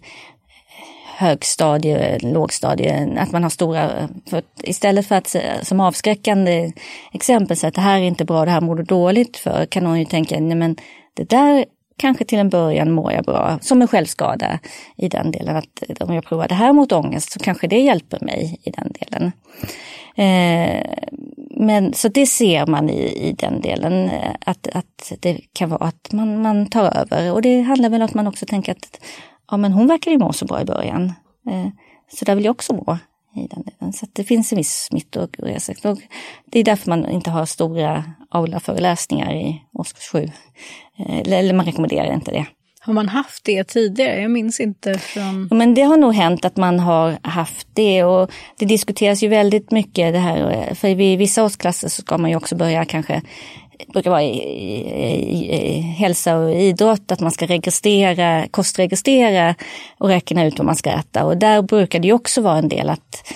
[1.17, 6.71] högstadie, lågstadie, att man har stora, för istället för att som avskräckande
[7.13, 9.83] exempel säga att det här är inte bra, det här mår du dåligt för, kan
[9.83, 10.75] någon ju tänka, nej men
[11.13, 11.65] det där
[11.97, 14.59] kanske till en början mår jag bra, som en självskada
[14.97, 15.55] i den delen.
[15.55, 18.71] Att eh, om jag provar det här mot ångest så kanske det hjälper mig i
[18.71, 19.31] den delen.
[20.15, 20.85] Eh,
[21.57, 25.85] men så det ser man i, i den delen, eh, att, att det kan vara
[25.85, 27.33] att man, man tar över.
[27.33, 29.01] Och det handlar väl om att man också tänker att
[29.51, 31.13] ja, men hon verkar ju må så bra i början.
[31.49, 31.67] Eh,
[32.13, 32.97] så där vill jag också må
[33.35, 33.93] i den delen.
[33.93, 35.73] Så det finns en viss smittoresa.
[36.45, 40.31] Det är därför man inte har stora aula-föreläsningar i årskurs 7.
[40.99, 42.45] Eh, eller man rekommenderar inte det.
[42.83, 44.21] Har man haft det tidigare?
[44.21, 45.47] Jag minns inte från...
[45.49, 49.27] Ja, men det har nog hänt att man har haft det och det diskuteras ju
[49.27, 50.73] väldigt mycket det här.
[50.75, 53.21] För i vissa årsklasser så ska man ju också börja kanske
[53.87, 59.55] brukar vara i, i, i, hälsa och idrott, att man ska registrera, kostregistrera
[59.97, 61.25] och räkna ut vad man ska äta.
[61.25, 63.33] Och där brukar det ju också vara en del att,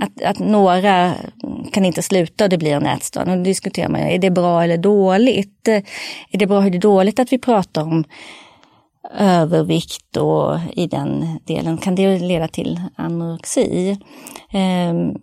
[0.00, 1.14] att, att några
[1.72, 3.36] kan inte sluta och det blir en ätstörning.
[3.36, 5.68] Då diskuterar man, är det bra eller dåligt?
[5.68, 8.04] Är det bra eller dåligt att vi pratar om
[9.18, 13.98] övervikt och i den delen kan det leda till anorexi.
[14.50, 15.14] Ehm,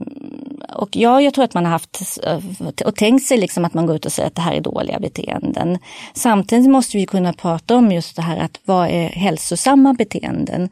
[0.76, 2.40] och ja, jag tror att man har haft eh,
[2.86, 5.00] och tänkt sig liksom att man går ut och säger att det här är dåliga
[5.00, 5.78] beteenden.
[6.14, 10.70] Samtidigt måste vi kunna prata om just det här att vad är hälsosamma beteenden?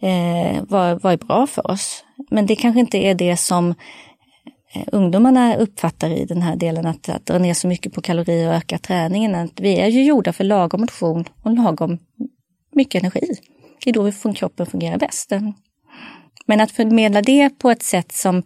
[0.00, 2.04] Eh, vad, vad är bra för oss?
[2.30, 3.74] Men det kanske inte är det som
[4.74, 8.48] eh, ungdomarna uppfattar i den här delen att, att dra ner så mycket på kalorier
[8.48, 9.34] och öka träningen.
[9.34, 11.98] Att vi är ju gjorda för lagom motion och lagom
[12.74, 13.36] mycket energi.
[13.84, 15.32] Det är då kroppen fungerar bäst.
[16.46, 18.42] Men att förmedla det på ett sätt som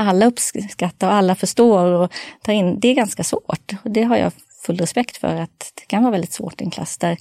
[0.00, 3.72] alla uppskattar och alla förstår och tar in, det är ganska svårt.
[3.84, 4.32] Och det har jag
[4.66, 7.18] full respekt för att det kan vara väldigt svårt i en klass där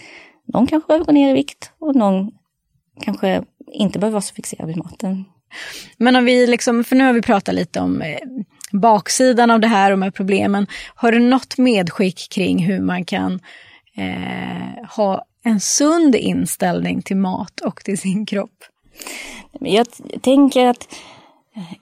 [0.54, 2.32] någon kanske behöver gå ner i vikt och någon
[3.02, 5.26] kanske inte behöver vara så fixerad vid maten.
[5.98, 8.18] Men om vi liksom, för nu har vi pratat lite om eh,
[8.72, 10.68] baksidan av det här och med problemen.
[10.96, 13.40] Har du något medskick kring hur man kan
[13.96, 18.64] eh, ha en sund inställning till mat och till sin kropp?
[19.60, 19.88] Jag
[20.22, 20.96] tänker att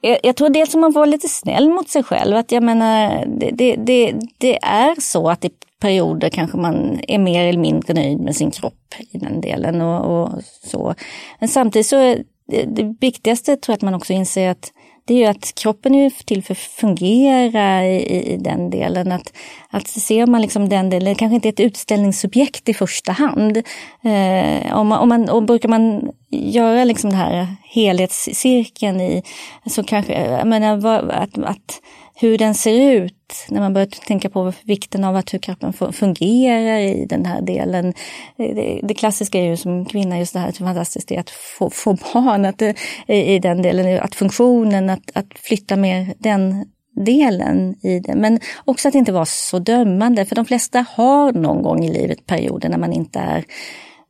[0.02, 2.36] jag, jag tror dels att man får vara lite snäll mot sig själv.
[2.36, 5.50] Att jag menar, det, det, det, det, är så att i
[5.80, 9.82] perioder kanske man är mer eller mindre nöjd med sin kropp i den delen.
[9.82, 10.96] och, och så.
[11.40, 14.72] Men samtidigt så är det, det viktigaste tror jag att man också inser att
[15.08, 19.12] det är ju att kroppen är till för att fungera i, i den delen.
[19.12, 19.34] Att,
[19.70, 23.58] att ser man liksom den delen, kanske inte är ett utställningssubjekt i första hand.
[24.04, 29.24] Eh, om man, om man, och brukar man göra liksom den här helhetscirkeln i,
[29.66, 31.82] så kanske, jag menar, att, att
[32.20, 36.80] hur den ser ut när man börjar tänka på vikten av att hur kroppen fungerar
[36.80, 37.94] i den här delen.
[38.38, 41.98] Det, det klassiska är ju som kvinna just det här fantastiskt är att få, få
[42.14, 42.74] barn, att eh,
[43.08, 46.66] i den delen, att funktionen, att, att flytta mer den
[47.06, 48.16] delen i det.
[48.16, 52.26] Men också att inte vara så dömande, för de flesta har någon gång i livet
[52.26, 53.46] perioder när man inte är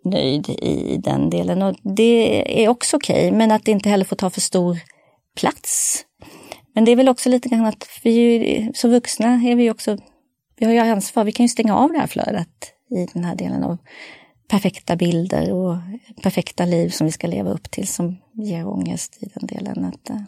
[0.05, 1.61] nöjd i den delen.
[1.61, 4.77] Och det är också okej, okay, men att det inte heller får ta för stor
[5.39, 6.03] plats
[6.77, 9.97] men det är väl också lite grann att vi som vuxna är vi också,
[10.55, 13.35] vi har ju ansvar, vi kan ju stänga av det här flödet i den här
[13.35, 13.77] delen av
[14.47, 15.77] perfekta bilder och
[16.23, 19.85] perfekta liv som vi ska leva upp till som ger ångest i den delen.
[19.85, 20.09] Att.
[20.09, 20.21] Eh,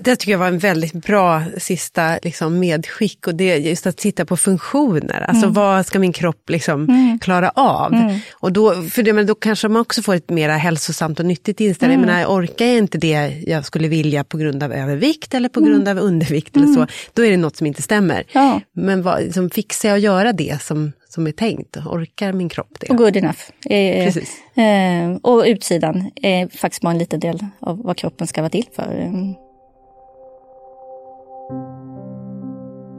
[0.00, 3.26] det tycker jag var en väldigt bra sista liksom, medskick.
[3.26, 5.20] Och det är just att titta på funktioner.
[5.28, 5.54] Alltså Mm.
[5.54, 7.18] vad ska min kropp liksom, Mm.
[7.18, 7.92] klara av?
[7.94, 8.18] Mm.
[8.32, 11.60] Och då, för det, men då kanske man också får ett mer hälsosamt och nyttigt
[11.60, 11.98] inställning.
[11.98, 12.10] Mm.
[12.10, 15.60] Men jag orkar jag inte det jag skulle vilja på grund av övervikt eller på
[15.60, 15.72] Mm.
[15.72, 16.86] grund av undervikt eller så.
[17.12, 18.24] Då är det något som inte stämmer.
[18.32, 18.60] Ja.
[18.72, 21.76] Men vad, liksom, fixar jag att göra det som, som är tänkt?
[21.76, 22.86] Orkar min kropp det?
[22.90, 23.40] Och good enough.
[23.70, 24.30] Eh, Precis.
[24.56, 28.66] Eh, och utsidan är faktiskt bara en liten del av vad kroppen ska vara till
[28.76, 29.12] för.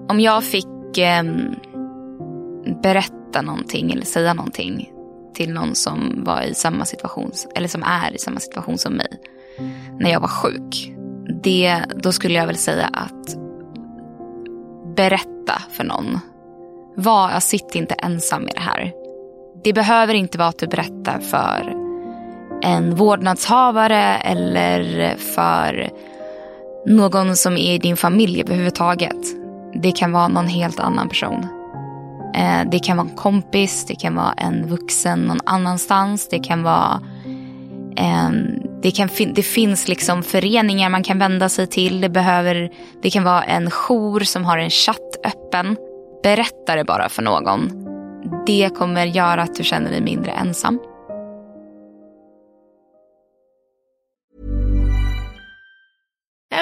[0.09, 1.23] Om jag fick eh,
[2.83, 4.91] berätta någonting eller säga någonting
[5.33, 9.19] till någon som var i samma situation, eller som är i samma situation som mig,
[9.99, 10.91] när jag var sjuk.
[11.43, 13.37] Det, då skulle jag väl säga att
[14.95, 16.19] berätta för någon.
[16.95, 18.91] Var, jag sitter inte ensam i det här.
[19.63, 21.73] Det behöver inte vara att du berättar för
[22.61, 25.89] en vårdnadshavare eller för
[26.85, 29.46] någon som är i din familj överhuvudtaget.
[29.73, 31.47] Det kan vara någon helt annan person.
[32.35, 36.29] Eh, det kan vara en kompis, det kan vara en vuxen någon annanstans.
[36.29, 37.01] Det kan vara...
[37.97, 38.45] Ehm,
[38.81, 42.01] det, kan fin- det finns liksom föreningar man kan vända sig till.
[42.01, 42.69] Det, behöver,
[43.01, 45.75] det kan vara en jour som har en chatt öppen.
[46.23, 47.71] Berätta det bara för någon.
[48.45, 50.79] Det kommer göra att du känner dig mindre ensam.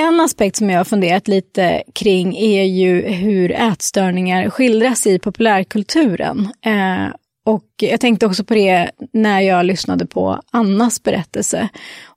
[0.00, 6.48] En aspekt som jag har funderat lite kring är ju hur ätstörningar skildras i populärkulturen.
[6.64, 7.14] Eh,
[7.46, 11.68] och jag tänkte också på det när jag lyssnade på Annas berättelse.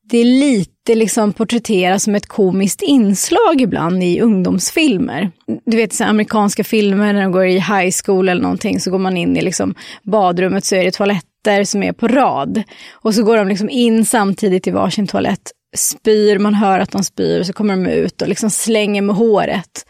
[0.03, 5.32] Det är lite liksom porträtteras som ett komiskt inslag ibland i ungdomsfilmer.
[5.65, 8.99] Du vet så amerikanska filmer när de går i high school eller någonting så går
[8.99, 12.63] man in i liksom badrummet så är det toaletter som är på rad.
[12.91, 17.03] Och så går de liksom in samtidigt i varsin toalett spyr, man hör att de
[17.03, 19.86] spyr, och så kommer de ut och liksom slänger med håret.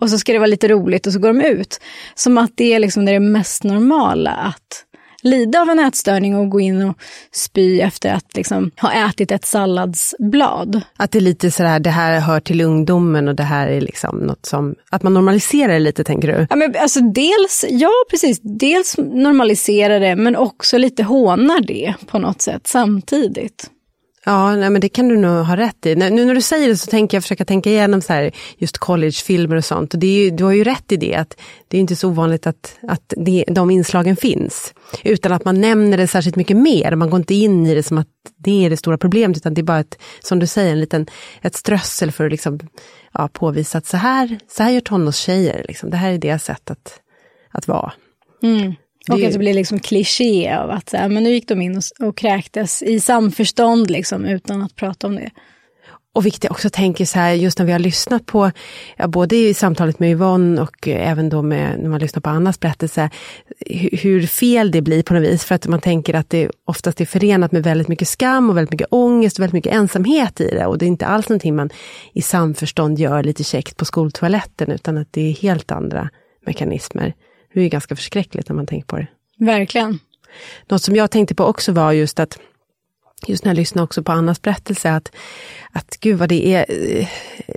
[0.00, 1.80] Och så ska det vara lite roligt och så går de ut.
[2.14, 4.86] Som att det är liksom det mest normala att
[5.22, 6.96] lida av en ätstörning och gå in och
[7.32, 10.80] spy efter att liksom ha ätit ett salladsblad.
[10.96, 14.18] Att det är lite sådär, det här hör till ungdomen och det här är liksom
[14.18, 16.46] något som, att man normaliserar det lite tänker du?
[16.50, 22.18] Ja, men alltså dels, ja precis, dels normaliserar det men också lite hånar det på
[22.18, 23.70] något sätt samtidigt.
[24.28, 25.94] Ja, nej, men det kan du nog ha rätt i.
[25.94, 29.56] Nu när du säger det så tänker jag försöka tänka igenom så här, just collegefilmer
[29.56, 29.94] och sånt.
[29.94, 32.08] Och det är ju, du har ju rätt i det, att det är inte så
[32.08, 34.74] ovanligt att, att det, de inslagen finns.
[35.04, 36.94] Utan att man nämner det särskilt mycket mer.
[36.94, 39.60] Man går inte in i det som att det är det stora problemet, utan det
[39.60, 41.06] är bara ett, som du säger, en liten,
[41.42, 42.60] ett strössel för att liksom,
[43.12, 45.64] ja, påvisa att så här, så här gör tonårstjejer.
[45.68, 45.90] Liksom.
[45.90, 47.00] Det här är deras sätt att,
[47.50, 47.92] att vara.
[48.42, 48.74] Mm.
[49.08, 51.76] Och att det blir liksom kliché av att så här, men nu gick de in
[51.76, 55.30] och, och kräktes i samförstånd liksom, utan att prata om det.
[56.12, 58.50] Och vilket jag också tänker så här, just när vi har lyssnat på,
[58.96, 62.30] ja, både i samtalet med Yvonne och eh, även då med, när man lyssnar på
[62.30, 63.10] Annas berättelse,
[63.66, 65.44] hu- hur fel det blir på något vis.
[65.44, 68.72] För att man tänker att det oftast är förenat med väldigt mycket skam och väldigt
[68.72, 70.66] mycket ångest och väldigt mycket ensamhet i det.
[70.66, 71.70] Och det är inte alls någonting man
[72.14, 76.10] i samförstånd gör lite käckt på skoltoaletten, utan att det är helt andra
[76.46, 77.14] mekanismer.
[77.56, 79.06] Det är ju ganska förskräckligt när man tänker på det.
[79.38, 79.98] Verkligen.
[80.68, 82.38] Något som jag tänkte på också var just att
[83.26, 85.12] Just när jag lyssnade också på Annas berättelse, att,
[85.72, 87.08] att gud vad det är eh,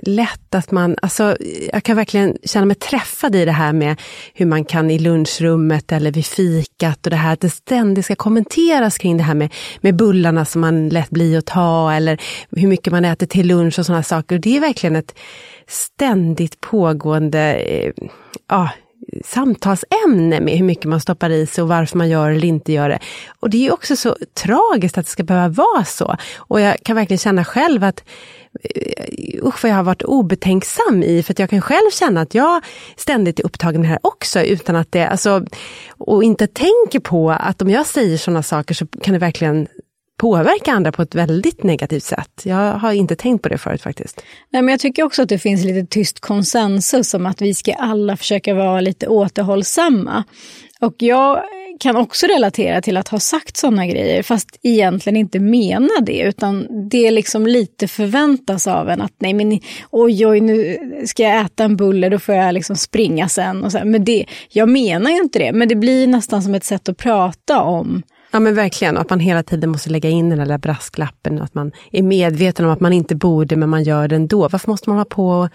[0.02, 1.36] lätt att man, alltså
[1.72, 4.00] jag kan verkligen känna mig träffad i det här med
[4.34, 8.14] hur man kan i lunchrummet eller vid fikat och det här att det ständigt ska
[8.14, 12.20] kommenteras kring det här med, med bullarna som man lätt blir att ta eller
[12.50, 14.34] hur mycket man äter till lunch och sådana saker.
[14.34, 15.14] Och det är verkligen ett
[15.68, 17.92] ständigt pågående, eh,
[18.48, 18.68] ja,
[19.24, 22.88] samtalsämne med hur mycket man stoppar i sig och varför man gör eller inte gör
[22.88, 22.98] det.
[23.40, 26.16] Och det är ju också så tragiskt att det ska behöva vara så.
[26.36, 28.04] Och jag kan verkligen känna själv att
[28.62, 32.34] eh, usch vad jag har varit obetänksam i, för att jag kan själv känna att
[32.34, 32.64] jag
[32.96, 35.44] ständigt är upptagen med det här också, utan att det, alltså,
[35.98, 39.68] och inte tänker på att om jag säger sådana saker så kan det verkligen
[40.20, 42.42] påverka andra på ett väldigt negativt sätt.
[42.44, 44.22] Jag har inte tänkt på det förut faktiskt.
[44.50, 47.72] Nej, men jag tycker också att det finns lite tyst konsensus om att vi ska
[47.72, 50.24] alla försöka vara lite återhållsamma.
[50.80, 51.42] Och jag
[51.80, 56.66] kan också relatera till att ha sagt sådana grejer, fast egentligen inte mena det, utan
[56.90, 59.60] det liksom lite förväntas av en att nej men
[59.90, 63.64] oj oj nu ska jag äta en bulle, då får jag liksom springa sen.
[63.64, 66.64] Och så Men det, jag menar ju inte det, men det blir nästan som ett
[66.64, 70.48] sätt att prata om Ja men verkligen, att man hela tiden måste lägga in den
[70.48, 74.16] där brasklappen, att man är medveten om att man inte borde, men man gör det
[74.16, 74.48] ändå.
[74.48, 75.48] Varför måste man hålla på och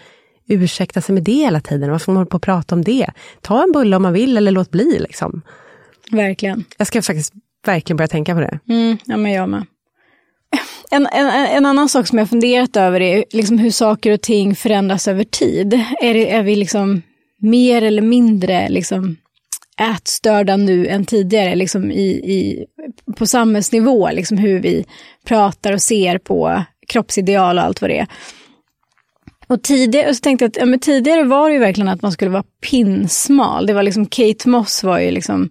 [0.48, 1.80] ursäkta sig med det hela tiden?
[1.80, 3.10] Varför måste man hålla på och prata om det?
[3.40, 4.98] Ta en bulle om man vill, eller låt bli.
[4.98, 5.42] Liksom.
[6.10, 6.64] Verkligen.
[6.78, 7.32] Jag ska faktiskt
[7.66, 8.58] verkligen börja tänka på det.
[8.68, 9.66] Mm, ja, men jag med.
[10.90, 14.56] En, en, en annan sak som jag funderat över är liksom hur saker och ting
[14.56, 15.74] förändras över tid.
[16.00, 17.02] Är, det, är vi liksom
[17.38, 19.16] mer eller mindre liksom
[19.80, 22.66] ätstörda nu än tidigare, liksom i, i,
[23.16, 24.84] på samhällsnivå, liksom hur vi
[25.24, 28.06] pratar och ser på kroppsideal och allt vad det är.
[29.48, 32.12] Och tidigare, så tänkte jag att ja, men tidigare var det ju verkligen att man
[32.12, 33.66] skulle vara pinsmal.
[33.66, 35.50] Det var liksom Kate Moss var ju liksom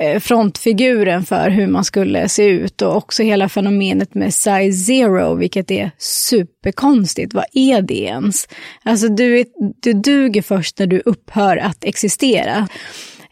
[0.00, 5.34] eh, frontfiguren för hur man skulle se ut och också hela fenomenet med size zero,
[5.34, 7.34] vilket är superkonstigt.
[7.34, 8.48] Vad är det ens?
[8.82, 9.44] Alltså du,
[9.82, 12.68] du duger först när du upphör att existera.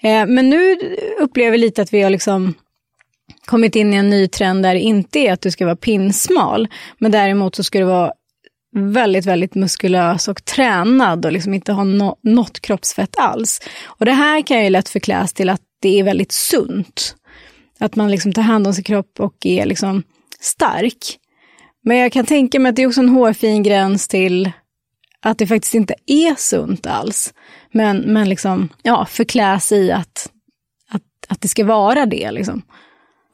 [0.03, 0.77] Eh, men nu
[1.19, 2.55] upplever vi lite att vi har liksom
[3.47, 6.69] kommit in i en ny trend där det inte är att du ska vara pinsmal,
[6.99, 8.13] men däremot så ska du vara
[8.77, 13.61] väldigt, väldigt muskulös och tränad och liksom inte ha no något kroppsfett alls.
[13.85, 17.17] Och det här kan ju lätt förkläs till att det är väldigt sunt.
[17.79, 20.03] Att man liksom tar hand om sin kropp och är liksom
[20.41, 21.19] stark.
[21.85, 24.53] Men jag kan tänka mig att det är också en hårfin gräns till
[25.23, 27.35] att det faktiskt inte är sunt alls.
[27.73, 30.31] Men, men liksom, ja, förkläs i att,
[30.91, 32.31] att, att det ska vara det.
[32.31, 32.63] Liksom.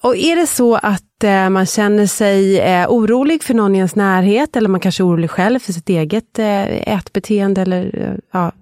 [0.03, 3.97] Och är det så att eh, man känner sig eh, orolig för någon i ens
[3.97, 8.53] närhet, eller man kanske är orolig själv för sitt eget eh, ätbeteende eller eh, ja,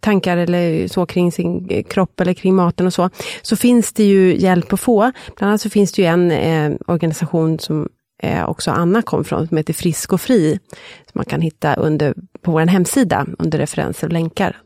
[0.00, 3.10] tankar eller så kring sin eh, kropp eller kring maten och så,
[3.42, 5.12] så finns det ju hjälp att få.
[5.36, 7.88] Bland annat så finns det ju en eh, organisation som
[8.22, 10.58] eh, också Anna kom från, som heter Frisk och Fri,
[11.04, 14.56] som man kan hitta under, på vår hemsida under referenser och länkar.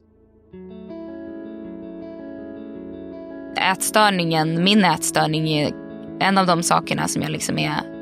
[3.72, 5.72] Ätstörningen, min ätstörning är
[6.20, 7.94] en av de sakerna som jag liksom är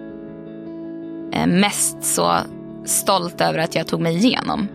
[1.46, 2.36] mest så
[2.84, 4.68] stolt över att jag tog mig igenom.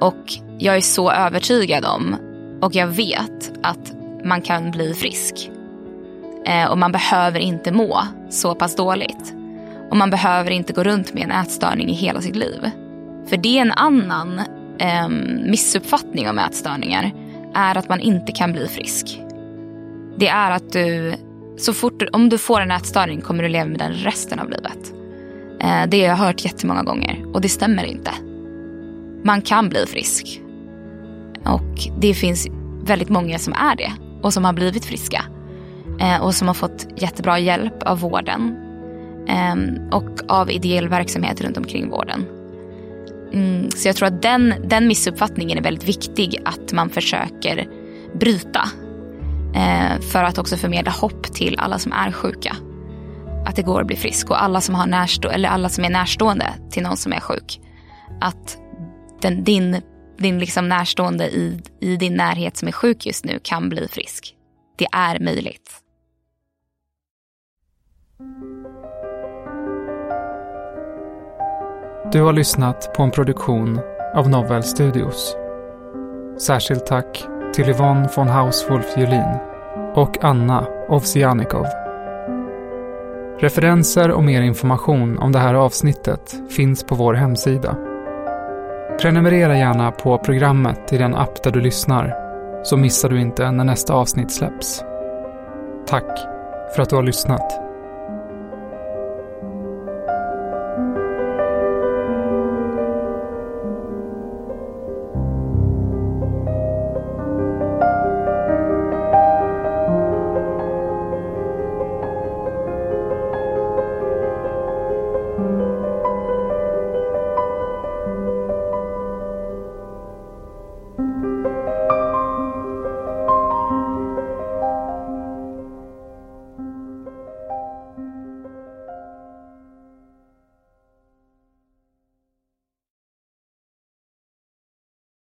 [0.00, 2.16] Och jag är så övertygad om
[2.60, 3.92] och jag vet att
[4.24, 5.50] man kan bli frisk.
[6.46, 9.34] Eh, och man behöver inte må så pass dåligt.
[9.90, 12.70] Och man behöver inte gå runt med en ätstörning i hela sitt liv.
[13.26, 14.40] För det är en annan
[14.78, 15.08] eh,
[15.50, 17.12] missuppfattning om ätstörningar.
[17.54, 19.20] Är att man inte kan bli frisk.
[20.18, 21.14] Det är att du,
[21.56, 24.92] så fort om du får en ätstörning kommer du leva med den resten av livet.
[25.60, 28.10] Eh, det har jag hört jättemånga gånger och det stämmer inte.
[29.24, 30.40] Man kan bli frisk.
[31.44, 32.48] Och det finns
[32.82, 33.92] väldigt många som är det
[34.22, 35.24] och som har blivit friska.
[36.00, 38.56] Eh, och som har fått jättebra hjälp av vården.
[39.28, 39.54] Eh,
[39.96, 42.26] och av ideell verksamhet runt omkring vården.
[43.32, 47.68] Mm, så jag tror att den, den missuppfattningen är väldigt viktig att man försöker
[48.14, 48.68] bryta.
[49.54, 52.56] Eh, för att också förmedla hopp till alla som är sjuka.
[53.46, 55.90] Att det går att bli frisk och alla som, har närstå eller alla som är
[55.90, 57.60] närstående till någon som är sjuk.
[58.20, 58.58] Att
[59.20, 59.82] den, din,
[60.18, 64.34] din liksom närstående i, i din närhet som är sjuk just nu kan bli frisk.
[64.78, 65.70] Det är möjligt.
[72.12, 73.80] Du har lyssnat på en produktion
[74.14, 75.36] av Novel Studios.
[76.38, 79.38] Särskilt tack till Yvonne von Hauswolf Julin
[79.94, 81.66] och Anna Ovsianikov.
[83.38, 87.76] Referenser och mer information om det här avsnittet finns på vår hemsida.
[89.00, 92.14] Prenumerera gärna på programmet i den app där du lyssnar
[92.64, 94.84] så missar du inte när nästa avsnitt släpps.
[95.86, 96.18] Tack
[96.74, 97.67] för att du har lyssnat.